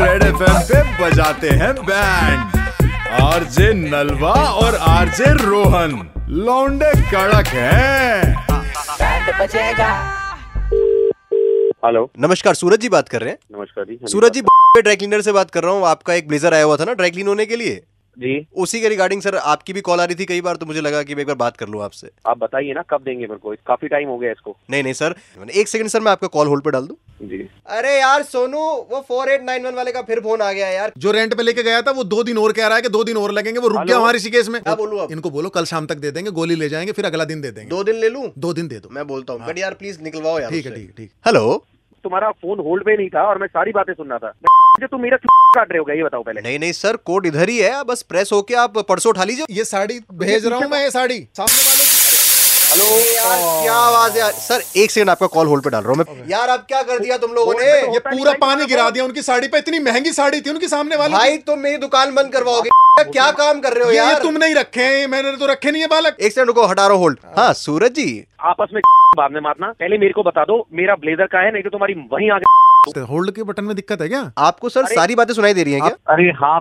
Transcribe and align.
Red 0.00 0.22
F 0.22 0.42
पे 0.68 0.82
बजाते 0.98 1.48
हैं 1.60 1.72
बैंड। 1.86 2.58
आरजे 3.22 3.72
नलवा 3.74 4.32
और 4.32 4.76
आरजे 4.90 5.32
रोहन। 5.40 5.90
लौंडे 6.28 6.90
कड़क 7.10 7.46
हैं। 7.46 8.34
हेलो। 11.84 12.10
नमस्कार 12.18 12.54
सूरज 12.54 12.80
जी 12.80 12.88
बात 12.88 13.08
कर 13.08 13.20
रहे 13.20 13.30
हैं। 13.30 13.58
नमस्कार 13.58 13.84
जी 13.84 13.92
हाँ 13.92 14.06
जी, 14.06 14.12
सूरज 14.12 14.32
जी 14.32 14.40
ड्राई 14.82 14.96
क्लीनर 14.96 15.20
से 15.20 15.32
बात 15.32 15.50
कर 15.50 15.64
रहा 15.64 15.72
हूँ। 15.72 15.86
आपका 15.86 16.14
एक 16.14 16.28
ब्लेजर 16.28 16.54
आया 16.54 16.64
हुआ 16.64 16.76
था 16.76 16.84
ना 16.84 16.92
ड्राई 16.92 17.10
क्लीन 17.10 17.28
होने 17.28 17.46
के 17.46 17.56
लिए? 17.56 17.80
जी। 18.16 18.46
उसी 18.56 18.80
के 18.80 18.88
रिगार्डिंग 18.88 19.20
सर 19.22 19.36
आपकी 19.36 19.72
भी 19.72 19.80
कॉल 19.80 20.00
आ 20.00 20.04
रही 20.04 20.14
थी 20.14 20.24
कई 20.24 20.40
बार 20.40 20.56
तो 20.56 20.66
मुझे 20.66 20.80
लगा 20.80 21.02
कि 21.02 21.14
मैं 21.14 21.22
एक 21.22 21.26
बार 21.26 21.36
बात 21.36 21.56
कर 21.56 21.68
लूँ 21.68 21.82
आपसे। 21.82 22.10
आप 22.26 22.38
बताइए 22.38 22.72
ना 22.72 22.82
कब 22.90 23.02
देंगे 23.02 23.26
मेरे 23.26 23.36
को? 23.36 23.54
काफ़ी 23.66 23.88
टाइम 23.88 24.08
हो 24.08 24.16
गया 24.18 24.30
इसको। 24.30 24.56
नहीं 24.70 24.82
नहीं 24.82 24.92
सर 24.92 25.14
एक 25.54 25.68
सेकंड 25.68 25.88
सर 25.88 26.00
मैं 26.00 26.12
आपका 26.12 26.28
कॉल 26.28 26.46
होल्ड 26.46 26.64
पे 26.64 26.70
डाल 26.70 26.86
दूँ। 26.86 26.96
जी। 27.22 27.38
अरे 27.68 27.94
यार 27.98 28.22
सोनू 28.22 28.58
वो 28.90 29.00
फोर 29.08 29.28
एट 29.28 29.42
नाइन 29.42 29.66
वन 29.66 29.74
वाले 29.74 29.92
का 29.92 30.02
फिर 30.02 30.20
फ़ोन 30.20 30.42
आ 30.42 30.52
गया 30.52 30.68
यार। 30.68 30.92
जो 30.98 31.12
रेंट 31.12 31.34
पे 31.34 31.42
लेके 31.42 31.62
गया 31.62 31.80
था 31.82 31.90
वो 31.90 32.04
दो 32.06 32.22
दिन 32.22 32.38
और 32.38 32.52
कह 32.52 32.66
रहा 32.66 32.76
है 32.76 32.82
कि 32.82 32.88
दो 32.88 33.04
दिन 33.04 33.16
और 33.16 33.32
लगेंगे 33.32 33.60
वो 33.60 33.68
रुक 33.68 33.80
गया 33.80 33.96
हमारे 33.96 34.16
ऋषिकेश 34.16 34.48
में। 34.48 34.60
क्या 34.62 34.74
बोलूँ 34.74 35.00
अब? 35.00 35.12
इनको 35.12 35.30
बोलो 35.30 35.48
कल 35.48 35.64
शाम 35.64 35.86
तक 35.86 35.96
दे 35.96 36.10
देंगे 36.10 36.30
गोली 36.30 36.54
ले 36.54 36.68
जाएँगे 36.68 36.92
फिर 36.92 37.04
अगला 37.04 37.24
दिन 37.24 37.40
दे 37.40 37.50
देंगे। 37.50 37.68
दो 37.70 37.82
दिन 37.84 37.96
ले 37.96 38.08
लूँ? 38.08 38.32
दो 38.38 38.52
दिन 38.52 38.68
दे 38.68 38.78
दो। 38.78 38.88
मैं 38.92 39.06
बोलता 39.06 39.32
हूँ। 39.32 39.46
बट 39.46 39.58
यार 39.58 39.74
प्लीज़ 39.74 40.00
निकलवाओ 40.02 40.38
यार 40.40 40.50
ठीक 40.50 40.66
है। 40.66 40.74
ठीक 40.74 40.94
ठीक। 40.96 41.10
हेलो 41.26 41.62
तुम्हारा 42.04 42.30
फ़ोन 42.32 42.60
होल्ड 42.60 42.84
पे 42.84 42.96
नहीं 42.96 43.08
था 43.08 43.22
और 43.22 43.38
मैं 43.38 43.46
सारी 43.46 43.72
बातें 43.72 43.92
सुन 43.94 44.08
रहा 44.08 44.18
था। 44.18 44.32
जो 44.80 44.86
तुम 44.86 45.02
मेरा 45.02 45.16
काट 45.56 45.72
रहे 45.72 45.78
हो 45.78 45.92
ये 45.92 46.02
बताओ 46.04 46.22
पहले। 46.22 46.40
नहीं 46.40 46.58
नहीं 46.58 46.72
सर 46.72 46.96
कोड 47.06 47.26
इधर 47.26 47.48
ही 47.48 47.58
है। 47.58 47.82
बस 47.84 48.02
प्रेस 48.08 48.30
होके 48.32 48.54
आप 48.56 48.78
परसों 48.88 49.10
उठा 49.10 49.24
लीजिए। 49.24 49.46
ये 49.50 49.64
साड़ी 49.66 49.98
भेज 50.14 50.46
रहा 50.46 50.58
हूँ 50.58 50.68
मैं 50.70 50.82
ये 50.82 50.90
साड़ी। 50.90 51.18
सामने 51.36 51.62
वाले 51.62 51.88
हेलो 52.72 52.84
यार 53.06 53.38
क्या 53.62 53.74
आवाज़ 53.74 54.18
है? 54.18 54.30
सर 54.32 54.62
एक 54.80 54.90
सेकंड 54.90 55.10
आपका 55.10 55.26
कॉल 55.28 55.46
होल्ड 55.46 55.64
पे 55.64 55.70
डाल 55.70 55.82
रहा 55.82 55.92
हूँ 55.92 55.98
मैं। 55.98 56.28
यार 56.30 56.48
अब 56.48 56.60
क्या 56.68 56.82
कर 56.82 56.98
दिया 56.98 57.16
तुम 57.18 57.32
लोगों 57.34 57.54
ने? 57.54 57.70
ये 57.94 57.98
पूरा 58.00 58.32
पानी 58.40 58.66
गिरा 58.66 58.88
दिया 58.90 59.04
उनकी 59.04 59.22
साड़ी 59.22 59.48
पे। 59.48 59.58
इतनी 59.58 59.78
महँगी 59.80 60.12
साड़ी 60.12 60.40
थी 60.40 60.50
उनके 60.50 60.68
सामने 60.68 60.96
वाले 60.96 61.16
भाई 61.16 61.36
तुम 61.48 61.58
मेरी 61.58 61.76
दुकान 61.78 62.14
बंद 62.14 62.32
करवाओगे। 62.32 62.70
क्या 63.02 63.30
काम 63.32 63.60
कर 63.60 63.72
रहे 63.72 63.84
हो 63.84 63.90
यार? 63.92 64.22
तुम 64.22 64.36
नहीं 64.38 64.54
रखे 64.54 64.82
हैं 64.82 65.06
मैंने 65.08 65.36
तो 65.36 65.46
रखे 65.46 65.70
नहीं 65.70 65.82
है 65.82 65.88
बालक। 65.88 66.16
एक 66.20 66.32
सेकंड 66.32 66.46
रुको 66.48 66.66
हटा 66.66 66.86
रहा 66.86 66.96
होल्ड 66.96 67.18
हाँ 67.36 67.52
सूरज 67.56 67.92
जी। 67.94 68.08
आपस 68.52 68.74
में 68.74 68.80
बाद 69.18 69.32
में 69.32 69.40
मारना। 69.40 69.72
पहले 69.80 69.98
मेरे 69.98 70.12
को 70.12 70.22
बता 70.22 70.44
दो 70.44 70.66
मेरा 70.72 70.94
ब्लेजर 70.96 71.26
का 71.26 71.38
है 71.40 71.52
नहीं 71.52 71.62
तो 71.62 71.70
तुम्हारी 71.70 71.94
वहीं 72.12 72.30
आगे 72.30 72.49
होल्ड 72.88 73.30
के 73.30 73.42
बटन 73.42 73.64
में 73.64 73.74
दिक्कत 73.76 74.00
है 74.00 74.08
क्या? 74.08 74.20
आपको 74.38 74.68
सर 74.68 74.86
सारी 74.86 75.14
बातें 75.14 75.32
सुनाई 75.34 75.54
दे 75.54 75.62
रही 75.62 75.72
है 75.72 75.80
क्या? 75.80 76.14
अरे 76.14 76.30
हाँ 76.36 76.60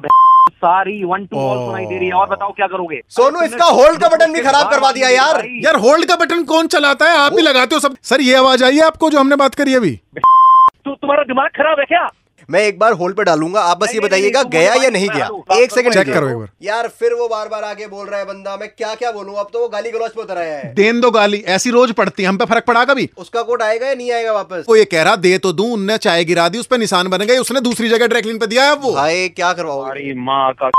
सारी 0.51 1.03
वन 1.03 1.25
टू 1.25 1.37
ऑल 1.37 1.57
सुनाई 1.65 1.85
दे 1.85 1.97
रही 1.97 2.07
है 2.07 2.13
और 2.13 2.29
बताओ 2.29 2.51
क्या 2.51 2.67
करोगे? 2.67 3.01
सोनू 3.09 3.41
इसका 3.41 3.65
होल्ड 3.65 4.01
का 4.01 4.07
बटन 4.09 4.33
भी 4.33 4.41
खराब 4.41 4.69
करवा 4.71 4.91
दिया 4.91 5.09
यार। 5.09 5.43
यार 5.63 5.75
होल्ड 5.75 6.05
का 6.05 6.15
बटन 6.15 6.43
कौन 6.43 6.67
चलाता 6.67 7.05
है? 7.05 7.17
आप 7.17 7.33
ही 7.33 7.41
लगाते 7.41 7.75
हो 7.75 7.79
सब। 7.81 7.95
सर 8.03 8.21
ये 8.21 8.35
आवाज़ 8.35 8.63
आई 8.63 8.75
है 8.75 8.85
आपको 8.85 9.09
जो 9.09 9.19
हमने 9.19 9.35
बात 9.35 9.55
करी 9.55 9.75
अभी? 9.75 9.95
तो 9.95 10.95
तुम्हारा 10.95 11.23
दिमाग 11.23 11.49
खराब 11.57 11.79
है 11.79 11.85
क्या? 11.85 12.07
मैं 12.49 12.61
एक 12.61 12.77
बार 12.79 12.93
होल्ड 12.93 13.15
पे 13.15 13.23
डालूँगा। 13.23 13.61
आप 13.61 13.77
बस 13.79 13.93
ये 13.93 13.99
बताइएगा 13.99 14.41
गया 14.45 14.73
या 14.75 14.89
नहीं 14.89 15.07
गया? 15.09 15.29
एक 15.53 15.71
सेकंड 15.71 15.93
चेक 15.93 16.07
करो। 16.07 16.29
एक 16.29 16.35
बार। 16.35 16.47
यार 16.63 16.87
फिर 16.99 17.13
वो 17.13 17.27
बार 17.27 17.47
बार 17.47 17.63
आगे 17.63 17.87
बोल 17.87 18.07
रहा 18.07 18.19
है 18.19 18.25
बंदा 18.25 18.55
मैं 18.57 18.69
क्या 18.69 18.93
क्या 18.95 19.11
बोलूँ? 19.11 19.35
अब 19.35 19.49
तो 19.53 19.59
वो 19.59 19.67
गाली 19.69 19.91
गलौज 19.91 20.11
पे 20.11 20.21
उतर 20.21 20.37
आया 20.37 20.57
है। 20.57 20.73
देन 20.75 21.01
दो 21.01 21.11
गाली 21.11 21.37
ऐसी 21.49 21.71
रोज 21.71 21.91
पड़ती 21.93 22.23
है 22.23 22.29
हम 22.29 22.37
पे 22.37 22.45
फ़र्क 22.45 22.65
पड़ा 22.65 22.83
कभी? 22.85 23.09
उसका 23.17 23.41
कोड 23.43 23.61
आएगा 23.61 23.87
या 23.87 23.95
नहीं 23.95 24.11
आएगा 24.11 24.33
वापस? 24.33 24.65
वो 24.69 24.75
ये 24.75 24.85
कह 24.85 25.03
रहा 25.03 25.15
दे 25.17 25.37
तो 25.37 25.53
दूँ 25.53 25.71
उनने 25.73 25.97
चाय 25.99 26.23
गिरा 26.25 26.47
दी 26.49 26.57
उस 26.57 26.65
पर 26.65 26.77
निशान 26.77 27.07
बन 27.07 27.25
गए 27.25 27.37
उसने 27.37 27.61
दूसरी 27.61 27.89
जगह 27.89 28.07
ड्रैकलिन 28.07 28.39
पे 28.39 28.47
दिया 28.47 28.63
है 28.63 28.75
वो। 28.75 28.93
भाई 28.93 29.27
क्या 29.31 29.53
करवाओगे? 29.53 29.89
अरे 29.91 30.13
माँ 30.21 30.51
का 30.53 30.71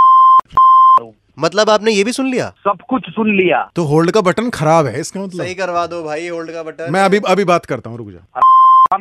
मतलब 1.38 1.70
आपने 1.70 1.92
ये 1.92 2.02
भी 2.04 2.12
सुन 2.12 2.26
लिया? 2.26 2.48
सब 2.60 2.78
कुछ 2.88 3.02
सुन 3.10 3.30
लिया। 3.36 3.62
तो 3.76 3.84
होल्ड 3.84 4.10
का 4.10 4.20
बटन 4.22 4.50
खराब 4.50 4.86
है 4.86 5.00
इसका 5.00 5.20
मतलब? 5.20 5.44
सही 5.44 5.54
करवा 5.54 5.86
दो 5.86 6.02
भाई 6.02 6.28
होल्ड 6.28 6.50
का 6.52 6.62
बटन। 6.62 6.92
मैं 6.92 7.02
अभी 7.02 7.20
अभी 7.28 7.44
बात 7.44 7.66
करता 7.66 7.90
हूँ 7.90 7.98
रुक 7.98 8.10
जा। 8.10 8.98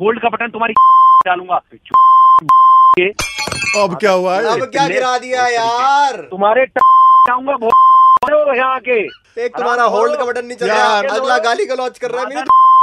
होल्ड 0.00 0.20
का 0.22 0.28
बटन 0.28 0.50
तुम्हारी 0.50 0.74
डालूँगा। 1.26 1.56
अब 3.82 3.96
क्या 4.00 4.10
हुआ? 4.12 4.36
अब 4.52 4.64
क्या 4.66 4.86
गिरा 4.88 5.16
दिया 5.18 5.46
यार? 5.48 6.16
तुम्हारे 6.30 6.64
जाऊँगा 6.66 8.54
यहाँ 8.54 8.74
आके 8.74 8.98
एक 9.44 9.56
तुम्हारा 9.56 9.82
होल्ड 9.84 10.16
का 10.18 10.24
बटन 10.24 10.44
नहीं 10.46 10.56
चल 10.58 10.66
रहा। 10.66 10.76
यार। 10.78 11.06
अगला 11.06 11.38
गाली 11.38 11.66
गलौज 11.66 11.98
कर 11.98 12.10
रहा 12.10 12.22
है। 12.22 12.28
मेरी 12.28 12.40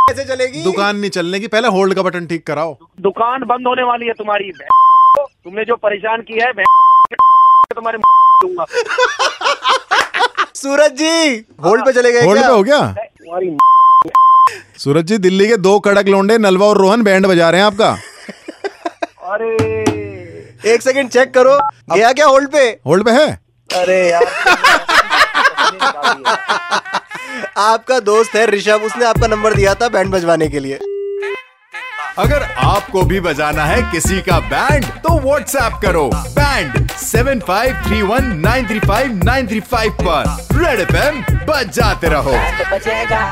कैसे 0.09 0.23
चलेगी? 0.25 0.63
दुकान 0.63 0.95
नहीं 0.97 1.09
चलने 1.09 1.39
की। 1.39 1.47
पहले 1.47 1.67
होल्ड 1.67 1.93
का 1.95 2.01
बटन 2.03 2.27
ठीक 2.27 2.45
कराओ। 2.47 2.77
दुकान 3.01 3.43
बंद 3.45 3.67
होने 3.67 3.83
वाली 3.83 4.07
है 4.07 4.13
तुम्हारी। 4.13 4.51
तुमने 5.19 5.65
जो 5.65 5.75
परेशान 5.77 6.21
किया 6.21 6.47
है 6.47 6.53
तुम्हारे 7.75 7.97
दूँगा। 7.97 8.65
सूरज 10.55 10.91
जी 10.93 11.45
होल्ड 11.63 11.85
पे 11.85 11.91
चले 11.93 12.11
गए 12.11 12.25
होल्ड 12.25 12.41
पे 12.41 12.47
हो 12.47 12.63
गया? 12.63 12.95
सूरज 14.77 15.05
जी 15.05 15.17
दिल्ली 15.19 15.47
के 15.47 15.57
दो 15.59 15.79
कड़क 15.79 16.07
लोंडे 16.07 16.37
नलवा 16.37 16.67
और 16.67 16.77
रोहन 16.77 17.03
बैंड 17.03 17.25
बजा 17.27 17.49
रहे 17.49 17.61
हैं 17.61 17.67
आपका। 17.67 17.95
अरे। 19.25 19.53
एक 20.71 20.81
सेकंड 20.81 21.09
चेक 21.09 21.33
करो। 21.33 21.57
गया 21.95 22.11
क्या 22.13 22.25
होल्ड 22.25 22.49
पे? 22.51 22.63
होल्ड 22.85 23.05
पे 23.05 23.11
है? 23.11 23.31
अरे 23.69 23.97
यार 24.09 24.23
आपका 27.57 27.99
दोस्त 27.99 28.35
है 28.35 28.45
ऋषभ 28.45 28.81
उसने 28.85 29.05
आपका 29.05 29.27
नंबर 29.27 29.53
दिया 29.53 29.73
था 29.73 29.87
बैंड 29.89 30.11
बजवाने 30.11 30.47
के 30.47 30.59
लिए। 30.59 30.79
अगर 32.17 32.43
आपको 32.65 33.03
भी 33.03 33.19
बजाना 33.19 33.63
है 33.65 33.81
किसी 33.91 34.21
का 34.21 34.39
बैंड 34.51 34.85
तो 34.85 35.19
व्हाट्सएप 35.19 35.79
करो 35.81 36.09
band 36.15 36.87
seven 36.89 37.39
five 37.39 37.81
three 37.87 38.01
one 38.01 38.31
nine 38.45 38.67
three 38.67 38.79
five 38.79 39.19
nine 39.23 39.47
three 39.47 39.59
five 39.73 39.97
पर। 40.01 40.47
रेड 40.59 40.79
एफ़ 40.79 41.33
बजाते 41.45 42.09
रहो। 42.09 42.37
बचेगा 42.71 43.23